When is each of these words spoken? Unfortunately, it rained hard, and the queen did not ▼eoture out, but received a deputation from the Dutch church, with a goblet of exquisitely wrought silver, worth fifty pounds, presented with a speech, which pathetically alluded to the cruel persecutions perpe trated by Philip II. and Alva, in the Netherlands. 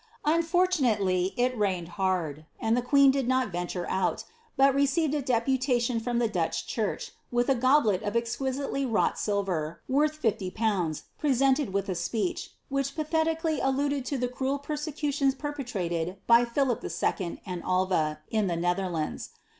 Unfortunately, 0.25 1.35
it 1.37 1.55
rained 1.55 1.89
hard, 1.89 2.47
and 2.59 2.75
the 2.75 2.81
queen 2.81 3.11
did 3.11 3.27
not 3.27 3.51
▼eoture 3.53 3.85
out, 3.87 4.23
but 4.57 4.73
received 4.73 5.13
a 5.13 5.21
deputation 5.21 5.99
from 5.99 6.17
the 6.17 6.27
Dutch 6.27 6.65
church, 6.65 7.11
with 7.31 7.49
a 7.49 7.53
goblet 7.53 8.01
of 8.01 8.15
exquisitely 8.15 8.83
wrought 8.83 9.19
silver, 9.19 9.79
worth 9.87 10.15
fifty 10.15 10.49
pounds, 10.49 11.03
presented 11.19 11.71
with 11.71 11.87
a 11.87 11.93
speech, 11.93 12.49
which 12.67 12.95
pathetically 12.95 13.59
alluded 13.59 14.03
to 14.05 14.17
the 14.17 14.27
cruel 14.27 14.57
persecutions 14.57 15.35
perpe 15.35 15.63
trated 15.69 16.17
by 16.25 16.45
Philip 16.45 16.83
II. 16.83 17.39
and 17.45 17.61
Alva, 17.61 18.21
in 18.31 18.47
the 18.47 18.55
Netherlands. 18.57 19.29